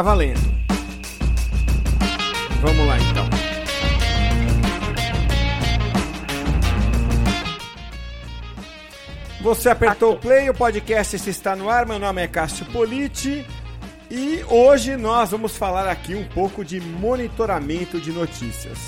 [0.00, 0.40] Tá valendo.
[2.62, 3.28] Vamos lá então.
[9.42, 11.84] Você apertou o play, o podcast está no ar.
[11.84, 13.46] Meu nome é Cássio Politi
[14.10, 18.78] e hoje nós vamos falar aqui um pouco de monitoramento de notícias.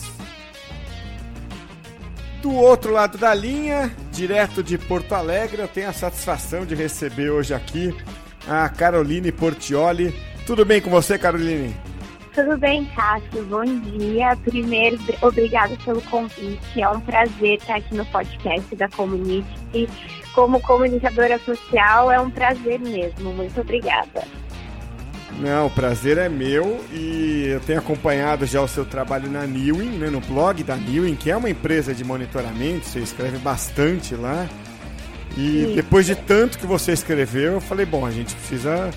[2.40, 7.28] Do outro lado da linha, direto de Porto Alegre, eu tenho a satisfação de receber
[7.28, 7.94] hoje aqui
[8.48, 10.31] a Caroline Portioli.
[10.46, 11.74] Tudo bem com você, Caroline?
[12.34, 13.44] Tudo bem, Cássio.
[13.44, 14.36] Bom dia.
[14.44, 16.80] Primeiro, obrigada pelo convite.
[16.80, 19.88] É um prazer estar aqui no podcast da Community.
[20.34, 23.34] Como comunicadora social, é um prazer mesmo.
[23.34, 24.24] Muito obrigada.
[25.38, 29.98] Não, o prazer é meu e eu tenho acompanhado já o seu trabalho na Newin,
[29.98, 34.46] né, no blog da Newin, que é uma empresa de monitoramento, você escreve bastante lá.
[35.36, 38.90] E depois de tanto que você escreveu, eu falei, bom, a gente precisa,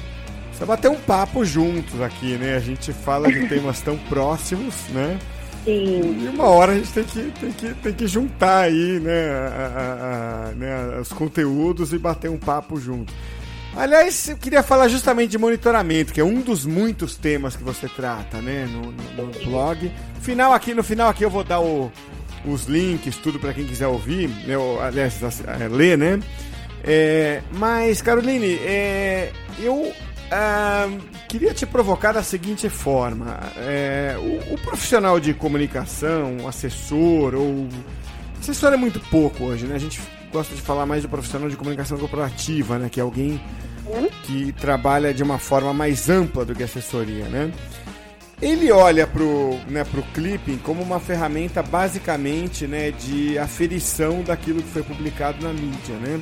[0.55, 2.55] precisa bater um papo juntos aqui, né?
[2.55, 5.19] A gente fala de temas tão próximos, né?
[5.65, 6.23] Sim.
[6.23, 9.49] E uma hora a gente tem que, tem que, tem que juntar aí, né, a,
[9.49, 13.11] a, a, né, os conteúdos e bater um papo junto.
[13.75, 17.89] Aliás, eu queria falar justamente de monitoramento, que é um dos muitos temas que você
[17.89, 19.91] trata, né, no, no, no blog.
[20.21, 21.91] Final aqui, no final aqui eu vou dar o,
[22.45, 26.19] os links, tudo para quem quiser ouvir, né, ou, aliás, é, ler, né?
[26.83, 29.91] É, mas, Caroline, é, eu
[30.31, 30.87] ah,
[31.29, 37.67] queria te provocar da seguinte forma: é, o, o, profissional de comunicação, assessor, ou.
[38.39, 39.75] Assessor é muito pouco hoje, né?
[39.75, 40.01] A gente
[40.31, 42.89] gosta de falar mais do profissional de comunicação corporativa, né?
[42.89, 43.39] Que é alguém
[44.23, 47.51] que trabalha de uma forma mais ampla do que assessoria, né?
[48.41, 54.69] Ele olha pro, né, pro clipping como uma ferramenta basicamente né, de aferição daquilo que
[54.69, 56.19] foi publicado na mídia, né?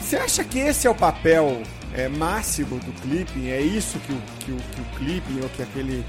[0.00, 1.62] Você acha que esse é o papel
[1.94, 3.48] é, máximo do clipping?
[3.48, 6.04] É isso que o, que o, que o clipping ou que, aquele,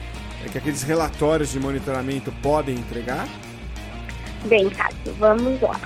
[0.45, 3.27] é, que aqueles relatórios de monitoramento podem entregar?
[4.45, 5.79] Bem, Cássio, vamos lá.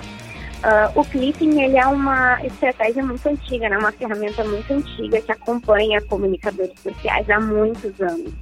[0.65, 3.77] Uh, o clipping ele é uma estratégia muito antiga, né?
[3.77, 8.33] uma ferramenta muito antiga que acompanha comunicadores sociais há muitos anos.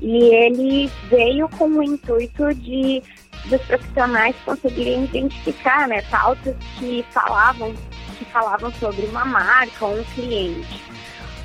[0.00, 3.02] E ele veio com o intuito de
[3.46, 7.72] dos profissionais conseguirem identificar né, pautas que falavam,
[8.18, 10.89] que falavam sobre uma marca ou um cliente.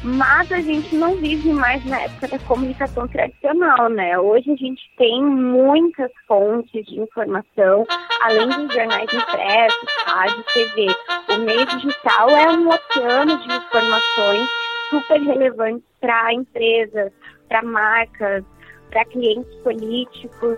[0.06, 4.20] Mas a gente não vive mais na época da comunicação tradicional, né?
[4.20, 7.88] Hoje a gente tem muitas fontes de informação,
[8.22, 10.88] além dos jornais impressos, rádio, TV.
[11.34, 14.48] O meio digital é um oceano de informações
[14.92, 17.12] super relevantes para empresas,
[17.48, 18.44] para marcas,
[18.90, 20.58] para clientes políticos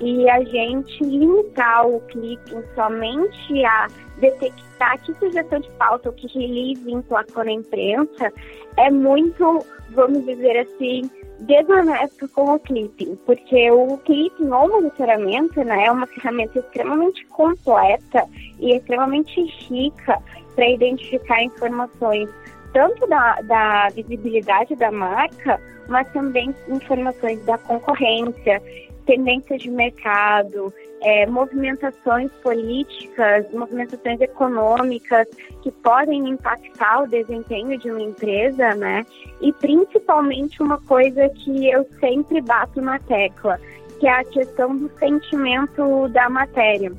[0.00, 6.26] e a gente limitar o clique somente a detectar que sugestão de pauta ou que
[6.38, 8.32] release emplacou na imprensa
[8.76, 15.86] é muito, vamos dizer assim, desonesto com o clipping, porque o clipping ou monitoramento né,
[15.86, 18.24] é uma ferramenta extremamente completa
[18.60, 20.20] e extremamente rica
[20.54, 22.28] para identificar informações
[22.72, 28.62] tanto da, da visibilidade da marca, mas também informações da concorrência,
[29.06, 35.26] tendências de mercado, é, movimentações políticas, movimentações econômicas
[35.62, 39.06] que podem impactar o desempenho de uma empresa, né?
[39.40, 43.58] E principalmente uma coisa que eu sempre bato na tecla,
[43.98, 46.92] que é a questão do sentimento da matéria.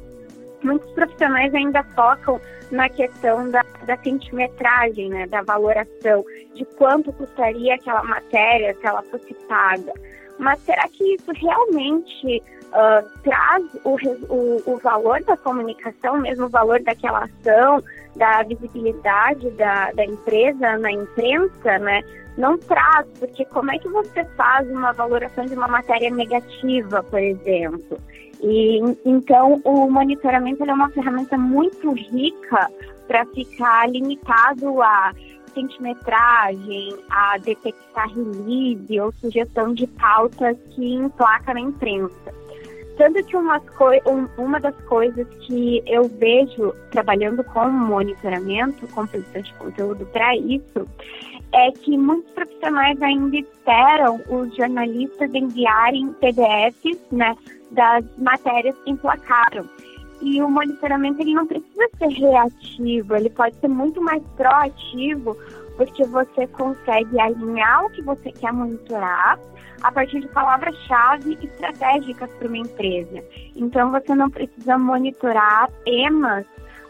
[0.64, 2.40] Muitos profissionais ainda focam
[2.72, 9.02] na questão da, da centimetragem, né, da valoração, de quanto custaria aquela matéria se ela
[9.03, 9.94] fosse paga.
[10.38, 13.98] Mas será que isso realmente uh, traz o,
[14.30, 17.84] o, o, valor da comunicação, mesmo o valor daquela ação,
[18.16, 22.02] da visibilidade da, da empresa na imprensa, né?
[22.38, 27.19] Não traz, porque como é que você faz uma valoração de uma matéria negativa, por
[27.19, 28.00] exemplo?
[28.41, 32.69] E então o monitoramento é uma ferramenta muito rica
[33.07, 35.13] para ficar limitado a
[35.53, 42.33] centimetragem, a detectar release ou sugestão de pautas que emplaca na imprensa.
[42.97, 43.63] Tanto que umas
[44.06, 50.35] um, uma das coisas que eu vejo trabalhando com monitoramento, com produção de conteúdo para
[50.35, 50.85] isso,
[51.54, 57.36] é que muitos profissionais ainda esperam os jornalistas enviarem PDFs né,
[57.72, 59.66] das matérias que emplacaram.
[60.22, 65.36] E o monitoramento ele não precisa ser reativo, ele pode ser muito mais proativo,
[65.78, 69.40] porque você consegue alinhar o que você quer monitorar
[69.81, 73.24] a partir de palavras-chave estratégicas para uma empresa.
[73.56, 76.45] Então você não precisa monitorar apenas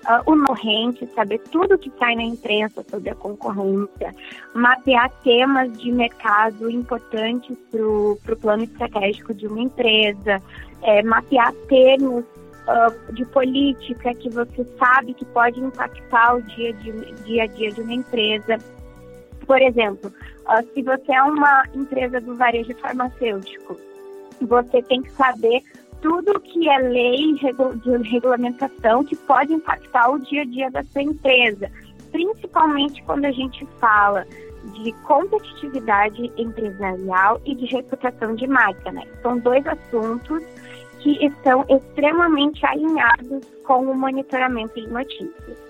[0.10, 4.14] uh, o corrente, saber tudo que sai na imprensa sobre a concorrência,
[4.56, 10.42] mapear temas de mercado importantes para o plano estratégico de uma empresa,
[10.82, 16.92] é, mapear termos uh, de política que você sabe que pode impactar o dia, de,
[17.24, 18.58] dia a dia de uma empresa.
[19.46, 20.12] Por exemplo,
[20.48, 23.78] uh, se você é uma empresa do varejo farmacêutico,
[24.42, 25.62] você tem que saber
[26.02, 31.02] tudo que é lei de regulamentação que pode impactar o dia a dia da sua
[31.02, 31.72] empresa,
[32.12, 34.26] principalmente quando a gente fala
[34.74, 39.04] de competitividade empresarial e de reputação de marca, né?
[39.22, 40.44] São dois assuntos
[41.00, 45.69] que estão extremamente alinhados com o monitoramento de notícias.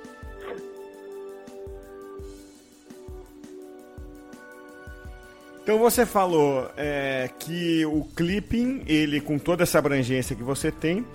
[5.69, 11.05] Então você falou é, que o clipping, ele com toda essa abrangência que você tem,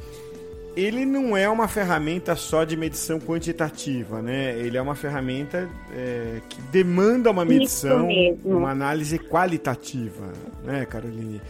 [0.77, 4.57] ele não é uma ferramenta só de medição quantitativa, né?
[4.57, 8.07] Ele é uma ferramenta é, que demanda uma medição,
[8.45, 11.43] uma análise qualitativa, né, Caroline?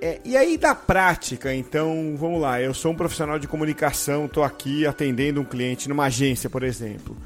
[0.00, 4.44] É, e aí da prática, então, vamos lá, eu sou um profissional de comunicação, estou
[4.44, 7.16] aqui atendendo um cliente numa agência, por exemplo.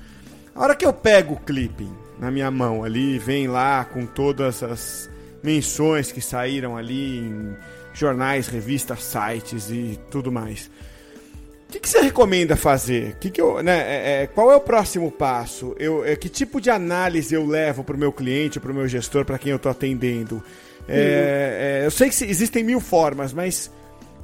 [0.55, 4.63] A hora que eu pego o clipping na minha mão ali, vem lá com todas
[4.63, 5.11] as
[5.43, 7.57] menções que saíram ali em
[7.93, 10.71] jornais, revistas, sites e tudo mais.
[11.69, 13.17] O que, que você recomenda fazer?
[13.17, 15.75] Que que eu, né, é, é, qual é o próximo passo?
[15.81, 18.87] Eu, é, que tipo de análise eu levo para o meu cliente, para o meu
[18.87, 20.41] gestor, para quem eu estou atendendo?
[20.89, 23.69] É, é, eu sei que existem mil formas, mas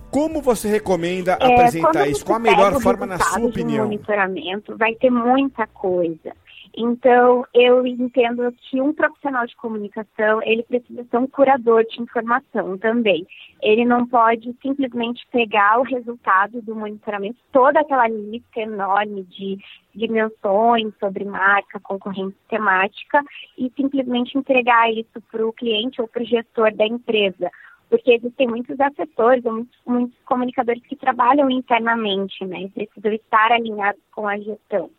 [0.09, 2.25] como você recomenda é, apresentar isso?
[2.25, 3.87] Qual a melhor forma, na sua opinião?
[3.87, 6.33] monitoramento vai ter muita coisa.
[6.77, 12.79] Então, eu entendo que um profissional de comunicação, ele precisa ser um curador de informação
[12.79, 13.27] também.
[13.63, 19.59] Ele não pode simplesmente pegar o resultado do monitoramento, toda aquela lista enorme de
[19.95, 23.23] dimensões sobre marca, concorrência temática,
[23.57, 27.51] e simplesmente entregar isso para o cliente ou para o gestor da empresa.
[27.91, 32.63] Porque existem muitos assessores, muitos, muitos comunicadores que trabalham internamente, né?
[32.63, 34.91] E precisam estar alinhados com a gestão.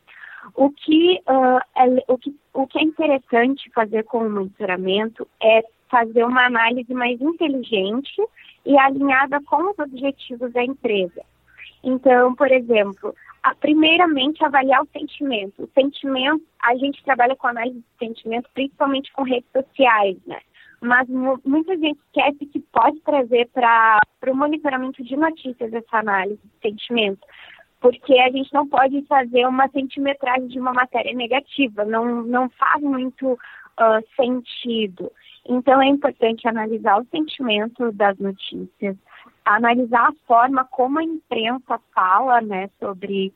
[0.56, 5.64] O que, uh, é, o, que, o que é interessante fazer com o monitoramento é
[5.90, 8.22] fazer uma análise mais inteligente
[8.66, 11.24] e alinhada com os objetivos da empresa.
[11.84, 15.64] Então, por exemplo, a, primeiramente avaliar o sentimento.
[15.64, 20.40] O sentimento, a gente trabalha com análise de sentimento principalmente com redes sociais, né?
[20.82, 21.10] Mas
[21.44, 27.20] muita gente esquece que pode trazer para o monitoramento de notícias essa análise de sentimento
[27.80, 32.82] porque a gente não pode fazer uma centimetragem de uma matéria negativa, não, não faz
[32.82, 35.12] muito uh, sentido.
[35.48, 38.98] Então é importante analisar o sentimento das notícias,
[39.46, 43.34] analisar a forma como a imprensa fala né, sobre,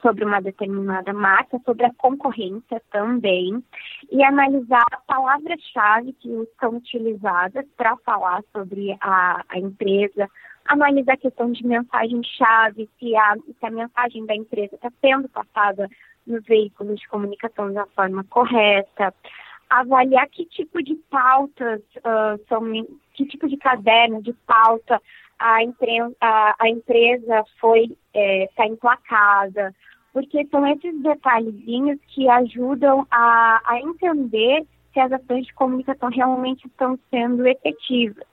[0.00, 3.62] sobre uma determinada marca, sobre a concorrência também,
[4.10, 10.28] e analisar palavras-chave que são utilizadas para falar sobre a, a empresa,
[10.66, 15.88] analisar a questão de mensagem-chave, se a, se a mensagem da empresa está sendo passada
[16.26, 19.14] nos veículos de comunicação da forma correta,
[19.70, 22.62] avaliar que tipo de pautas uh, são,
[23.14, 25.00] que tipo de caderno, de pauta
[25.38, 29.74] a, empre, a, a empresa foi está é, tá emplacada,
[30.12, 36.66] porque são esses detalhezinhos que ajudam a, a entender se as ações de comunicação realmente
[36.66, 38.26] estão sendo efetivas.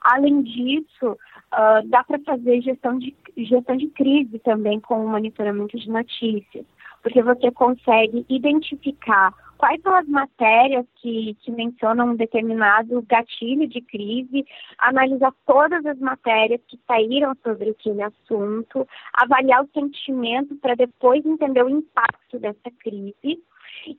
[0.00, 1.18] Além disso,
[1.52, 6.64] uh, dá para fazer gestão de, gestão de crise também com o monitoramento de notícias,
[7.02, 13.80] porque você consegue identificar quais são as matérias que, que mencionam um determinado gatilho de
[13.80, 14.46] crise,
[14.78, 21.64] analisar todas as matérias que saíram sobre aquele assunto, avaliar o sentimento para depois entender
[21.64, 23.40] o impacto dessa crise.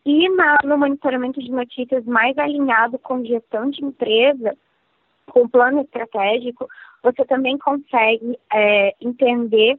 [0.06, 4.56] E na, no monitoramento de notícias mais alinhado com gestão de empresa,
[5.28, 6.68] com plano estratégico,
[7.12, 9.78] você também consegue é, entender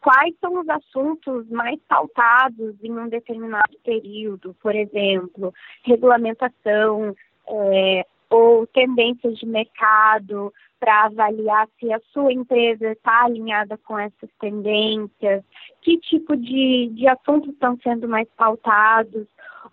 [0.00, 5.52] quais são os assuntos mais pautados em um determinado período, por exemplo,
[5.84, 7.14] regulamentação
[7.48, 14.30] é, ou tendências de mercado, para avaliar se a sua empresa está alinhada com essas
[14.40, 15.44] tendências,
[15.82, 19.26] que tipo de, de assuntos estão sendo mais pautados.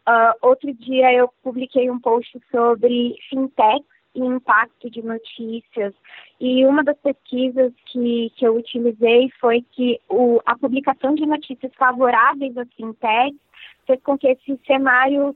[0.05, 3.85] Uh, outro dia eu publiquei um post sobre fintech
[4.17, 5.93] e impacto de notícias.
[6.41, 11.71] E uma das pesquisas que, que eu utilizei foi que o, a publicação de notícias
[11.75, 13.39] favoráveis às fintechs
[13.85, 15.33] fez com que esse cenário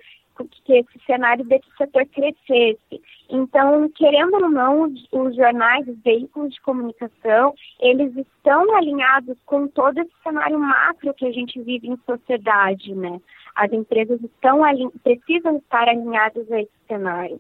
[0.66, 3.02] que esse cenário desse setor crescesse.
[3.30, 10.00] Então, querendo ou não, os jornais, os veículos de comunicação, eles estão alinhados com todo
[10.00, 13.22] esse cenário macro que a gente vive em sociedade, né?
[13.54, 14.62] As empresas estão
[15.04, 17.40] precisam estar alinhadas a esse cenário.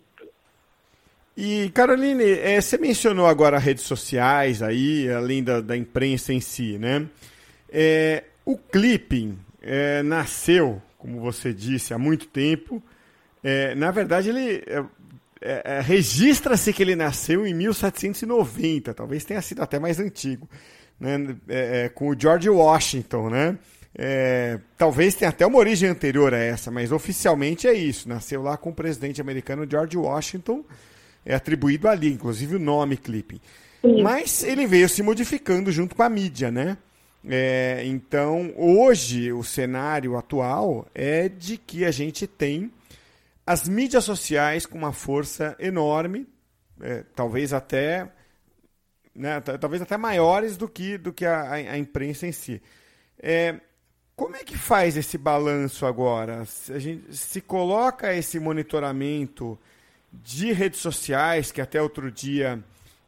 [1.35, 6.77] E, Caroline, é, você mencionou agora redes sociais aí, além da, da imprensa em si,
[6.77, 7.07] né?
[7.69, 12.81] É, o clipping é, nasceu, como você disse, há muito tempo.
[13.75, 14.63] Na verdade, ele
[15.83, 20.47] registra-se que ele nasceu em 1790, talvez tenha sido até mais antigo,
[20.99, 21.17] né?
[21.95, 23.57] com o George Washington, né?
[23.97, 28.07] É, talvez tenha até uma origem anterior a essa, mas oficialmente é isso.
[28.07, 30.63] Nasceu lá com o presidente americano George Washington
[31.25, 33.39] é atribuído ali, inclusive o nome clipping.
[33.81, 34.01] Sim.
[34.01, 36.77] Mas ele veio se modificando junto com a mídia, né?
[37.27, 42.71] É, então, hoje, o cenário atual é de que a gente tem
[43.45, 46.27] as mídias sociais com uma força enorme,
[46.79, 48.09] é, talvez até
[49.13, 52.61] né, talvez até maiores do que, do que a, a imprensa em si.
[53.19, 53.59] É,
[54.15, 56.43] como é que faz esse balanço agora?
[56.69, 59.59] A gente se coloca esse monitoramento
[60.11, 62.63] de redes sociais, que até outro dia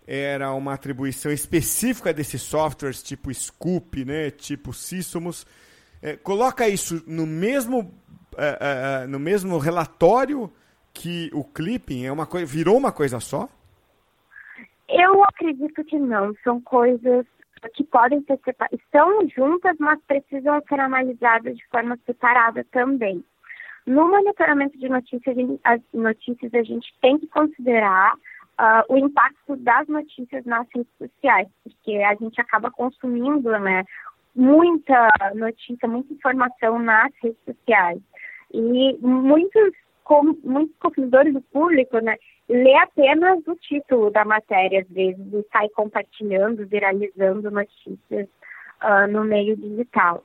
[0.05, 5.45] era uma atribuição específica desses softwares, tipo Scoop, né, tipo Sysomos.
[6.01, 7.93] É, coloca isso no mesmo,
[8.37, 10.51] é, é, é, no mesmo relatório
[10.93, 13.49] que o clipping é uma coisa, virou uma coisa só?
[14.87, 16.35] Eu acredito que não.
[16.43, 17.25] São coisas
[17.73, 23.23] que podem ser separadas, estão juntas, mas precisam ser analisadas de forma separada também.
[23.85, 28.13] No monitoramento de notícias, as notícias a gente tem que considerar
[28.59, 33.83] uh, o impacto das notícias nas redes sociais, porque a gente acaba consumindo né,
[34.35, 37.99] muita notícia, muita informação nas redes sociais.
[38.53, 39.73] E muitos,
[40.03, 42.15] com, muitos consumidores do público né,
[42.47, 48.27] lê apenas o título da matéria, às vezes, e sai compartilhando, viralizando notícias
[48.81, 50.23] uh, no meio digital.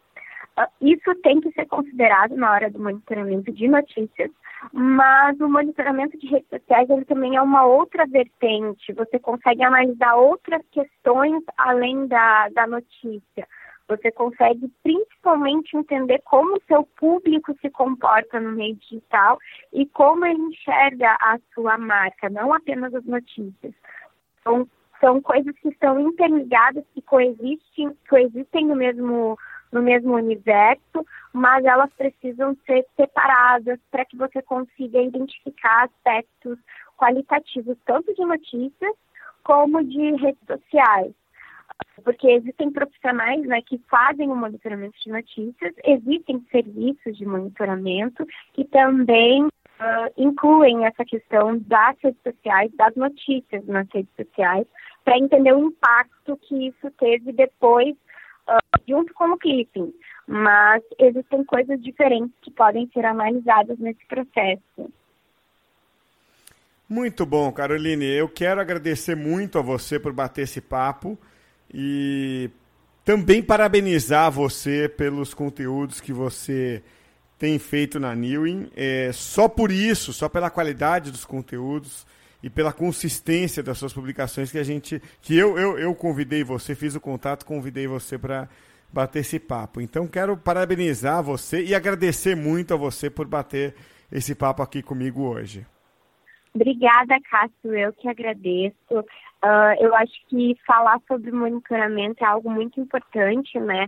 [0.58, 4.28] Ah, isso tem que ser considerado na hora do monitoramento de notícias,
[4.72, 8.92] mas o monitoramento de redes sociais ele também é uma outra vertente.
[8.92, 13.46] Você consegue analisar outras questões além da, da notícia.
[13.86, 19.38] Você consegue principalmente entender como o seu público se comporta no meio digital
[19.72, 23.72] e como ele enxerga a sua marca, não apenas as notícias.
[24.40, 24.68] Então,
[25.00, 29.38] são coisas que estão interligadas, que coexistem, coexistem no mesmo
[29.72, 36.58] no mesmo universo, mas elas precisam ser separadas para que você consiga identificar aspectos
[36.96, 38.94] qualitativos, tanto de notícias
[39.44, 41.12] como de redes sociais.
[42.02, 48.64] Porque existem profissionais né, que fazem o monitoramento de notícias, existem serviços de monitoramento que
[48.64, 54.66] também uh, incluem essa questão das redes sociais, das notícias nas redes sociais,
[55.04, 57.96] para entender o impacto que isso teve depois
[58.86, 59.92] junto com o clipping,
[60.26, 64.92] mas existem coisas diferentes que podem ser analisadas nesse processo.
[66.88, 68.06] Muito bom, Caroline.
[68.06, 71.18] Eu quero agradecer muito a você por bater esse papo
[71.72, 72.50] e
[73.04, 76.82] também parabenizar você pelos conteúdos que você
[77.38, 78.70] tem feito na Newin.
[78.74, 82.06] É, só por isso, só pela qualidade dos conteúdos,
[82.42, 86.74] e pela consistência das suas publicações que a gente que eu, eu, eu convidei você,
[86.74, 88.48] fiz o contato, convidei você para
[88.92, 89.80] bater esse papo.
[89.80, 93.74] Então quero parabenizar você e agradecer muito a você por bater
[94.10, 95.66] esse papo aqui comigo hoje.
[96.54, 97.74] Obrigada, Cássio.
[97.74, 98.74] Eu que agradeço.
[99.44, 103.86] Uh, eu acho que falar sobre monitoramento é algo muito importante, né?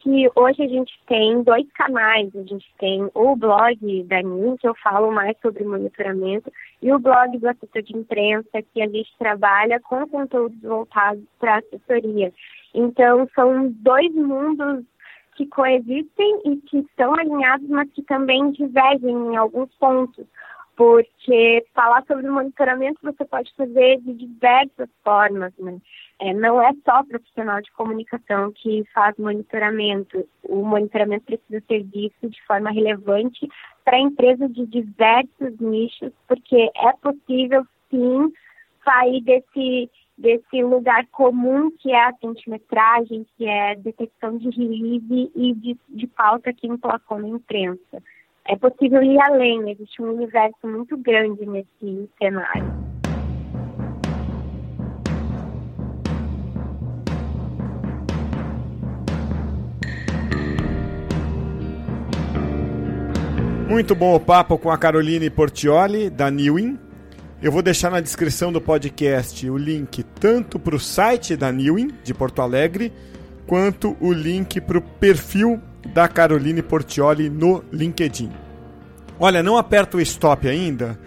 [0.00, 2.34] Que hoje a gente tem dois canais.
[2.34, 6.98] A gente tem o blog da NIM, que eu falo mais sobre monitoramento, e o
[6.98, 12.32] blog do assessor de imprensa, que a gente trabalha com conteúdos voltados para assessoria.
[12.74, 14.84] Então, são dois mundos
[15.36, 20.26] que coexistem e que estão alinhados, mas que também divergem em alguns pontos
[20.80, 25.76] porque falar sobre monitoramento você pode fazer de diversas formas, né?
[26.18, 30.26] É, não é só profissional de comunicação que faz monitoramento.
[30.42, 33.46] O monitoramento precisa ser visto de forma relevante
[33.84, 38.32] para empresas de diversos nichos, porque é possível sim
[38.82, 45.54] sair desse desse lugar comum que é a centimetragem, que é detecção de release e
[45.54, 48.02] de, de pauta que emplacou na imprensa
[48.46, 52.90] é possível ir além, existe um universo muito grande nesse cenário.
[63.68, 66.76] Muito bom o papo com a Caroline Portioli, da Newin.
[67.40, 71.92] Eu vou deixar na descrição do podcast o link tanto para o site da Newin,
[72.02, 72.92] de Porto Alegre,
[73.46, 78.30] quanto o link para o perfil da Caroline Portioli no LinkedIn.
[79.18, 80.98] Olha, não aperta o stop ainda,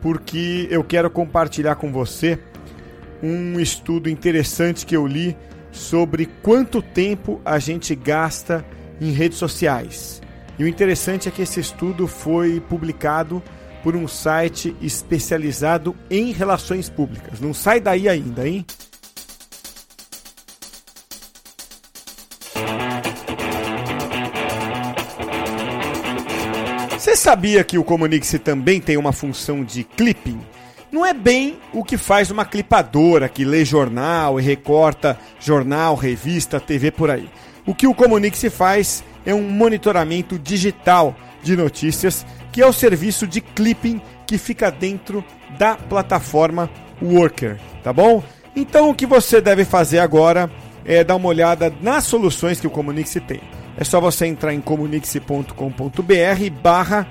[0.00, 2.38] porque eu quero compartilhar com você
[3.22, 5.36] um estudo interessante que eu li
[5.70, 8.64] sobre quanto tempo a gente gasta
[9.00, 10.20] em redes sociais.
[10.58, 13.42] E o interessante é que esse estudo foi publicado
[13.82, 17.40] por um site especializado em relações públicas.
[17.40, 18.64] Não sai daí ainda, hein?
[27.02, 30.38] Você sabia que o Comunique-se também tem uma função de clipping?
[30.92, 36.60] Não é bem o que faz uma clipadora que lê jornal e recorta jornal, revista,
[36.60, 37.28] TV por aí.
[37.66, 43.26] O que o Comunique-se faz é um monitoramento digital de notícias, que é o serviço
[43.26, 45.24] de clipping que fica dentro
[45.58, 46.70] da plataforma
[47.02, 48.22] Worker, tá bom?
[48.54, 50.48] Então o que você deve fazer agora
[50.84, 53.40] é dar uma olhada nas soluções que o Comunique-se tem.
[53.76, 55.52] É só você entrar em comunique-se.com.br
[56.62, 57.06] barra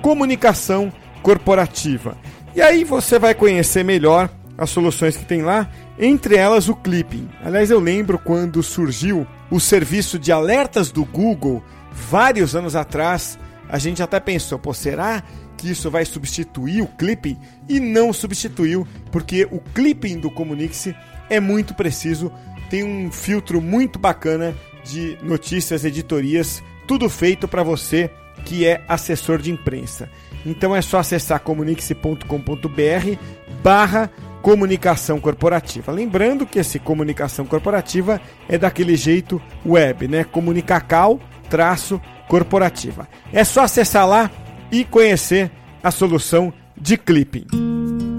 [0.00, 0.92] comunicação
[1.22, 2.16] corporativa.
[2.54, 5.68] E aí você vai conhecer melhor as soluções que tem lá,
[5.98, 7.28] entre elas o Clipping.
[7.44, 13.78] Aliás, eu lembro quando surgiu o serviço de alertas do Google, vários anos atrás, a
[13.78, 15.22] gente até pensou, pô, será
[15.56, 17.38] que isso vai substituir o Clipping?
[17.68, 20.94] E não substituiu, porque o Clipping do Comunique-se
[21.28, 22.32] é muito preciso,
[22.70, 24.54] tem um filtro muito bacana
[24.86, 28.10] de notícias, editorias, tudo feito para você
[28.44, 30.08] que é assessor de imprensa.
[30.44, 33.18] Então é só acessar comunique-se.com.br
[33.62, 35.90] barra comunicação corporativa.
[35.90, 40.22] Lembrando que esse comunicação corporativa é daquele jeito web, né?
[40.22, 41.18] Comunicacal
[41.50, 43.08] traço corporativa.
[43.32, 44.30] É só acessar lá
[44.70, 45.50] e conhecer
[45.82, 48.15] a solução de clipping.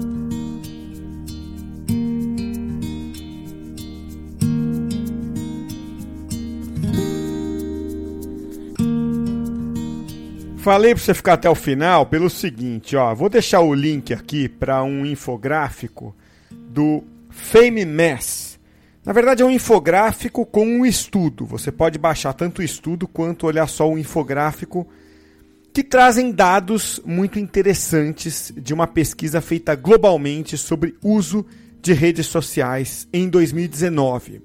[10.68, 14.50] Falei para você ficar até o final pelo seguinte, ó, vou deixar o link aqui
[14.50, 16.14] para um infográfico
[16.50, 18.58] do Fame Mass.
[19.02, 21.46] Na verdade é um infográfico com um estudo.
[21.46, 24.86] Você pode baixar tanto o estudo quanto olhar só o infográfico
[25.72, 31.46] que trazem dados muito interessantes de uma pesquisa feita globalmente sobre uso
[31.80, 34.42] de redes sociais em 2019.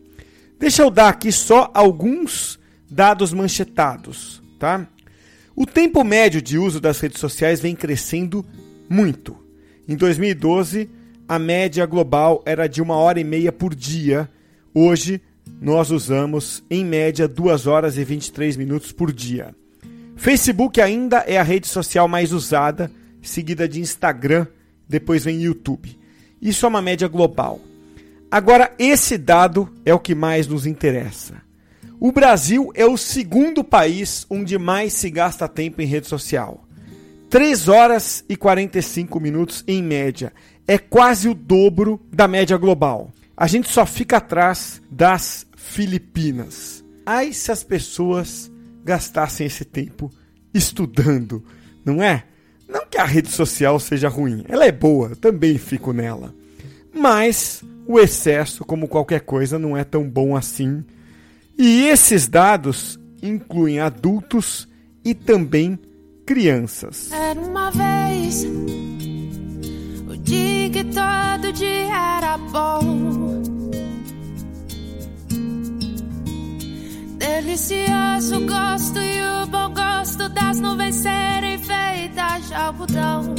[0.58, 2.58] Deixa eu dar aqui só alguns
[2.90, 4.88] dados manchetados, tá?
[5.56, 8.44] O tempo médio de uso das redes sociais vem crescendo
[8.90, 9.38] muito.
[9.88, 10.90] Em 2012,
[11.28, 14.28] a média global era de uma hora e meia por dia.
[14.74, 15.22] Hoje,
[15.62, 19.56] nós usamos, em média, 2 horas e 23 minutos por dia.
[20.16, 24.48] Facebook ainda é a rede social mais usada, seguida de Instagram,
[24.90, 26.00] depois vem YouTube.
[26.42, 27.62] Isso é uma média global.
[28.32, 31.42] Agora, esse dado é o que mais nos interessa.
[32.04, 36.68] O Brasil é o segundo país onde mais se gasta tempo em rede social.
[37.30, 40.34] 3 horas e 45 minutos em média.
[40.68, 43.10] É quase o dobro da média global.
[43.38, 46.84] A gente só fica atrás das Filipinas.
[47.06, 48.52] Ai se as pessoas
[48.84, 50.12] gastassem esse tempo
[50.54, 51.42] estudando,
[51.86, 52.26] não é?
[52.68, 56.36] Não que a rede social seja ruim, ela é boa, também fico nela.
[56.94, 60.84] Mas o excesso, como qualquer coisa, não é tão bom assim
[61.58, 64.68] e esses dados incluem adultos
[65.04, 65.80] e também
[66.26, 67.12] crianças.
[67.12, 68.46] Era uma vez
[70.08, 73.44] o dia que todo dia era bom.
[77.18, 83.36] Delicioso gosto e o bom gosto das nuvens serem feitas de algodão.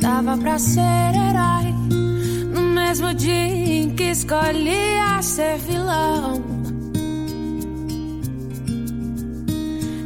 [0.00, 2.11] Dava pra ser herói
[2.92, 6.44] mesmo dia em que escolhia ser vilão.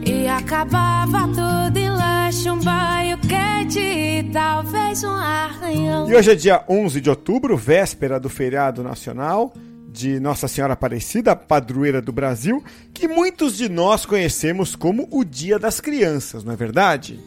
[0.07, 6.09] E acabava tudo em lanche, um banho quente e talvez um arranhão.
[6.09, 9.53] E hoje é dia 11 de outubro, véspera do feriado nacional
[9.89, 12.63] de Nossa Senhora Aparecida, padroeira do Brasil,
[12.95, 17.19] que muitos de nós conhecemos como o Dia das Crianças, não é verdade?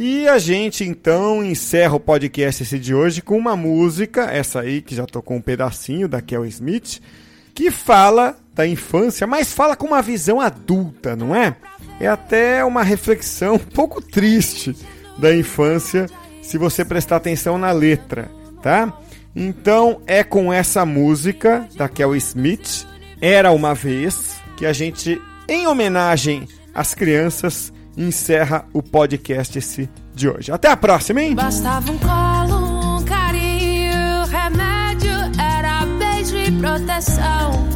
[0.00, 4.80] E a gente então encerra o podcast esse de hoje com uma música, essa aí
[4.80, 7.00] que já tocou um pedacinho da Kel Smith,
[7.52, 11.56] que fala da infância, mas fala com uma visão adulta, não é?
[11.98, 14.76] É até uma reflexão um pouco triste
[15.18, 16.06] da infância,
[16.42, 18.30] se você prestar atenção na letra,
[18.62, 18.96] tá?
[19.34, 22.86] Então é com essa música da Kel Smith,
[23.20, 30.28] Era uma vez, que a gente, em homenagem as crianças encerra o podcast esse de
[30.28, 30.52] hoje.
[30.52, 31.34] Até a próxima, hein?
[31.34, 37.68] Bastava um colo, um carinho, remédio era beijo e proteção.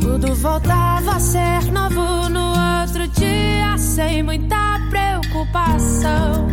[0.00, 6.48] Tudo voltava a ser novo no outro dia, sem muita preocupação.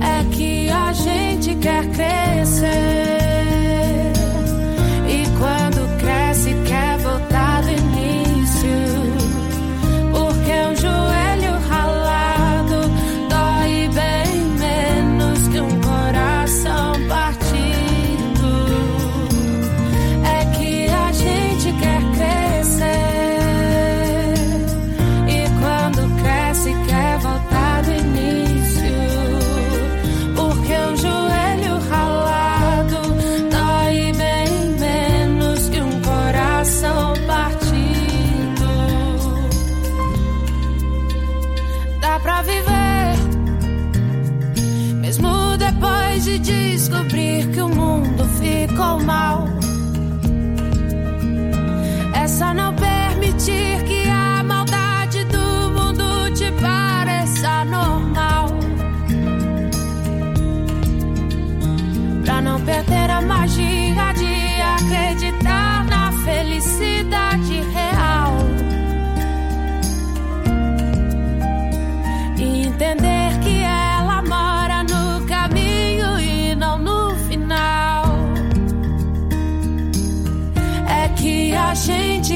[0.00, 3.39] É que a gente quer crescer.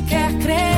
[0.08, 0.73] Quer crescer.